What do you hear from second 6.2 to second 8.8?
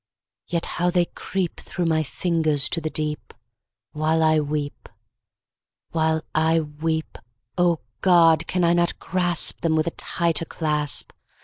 I weep! O God! can I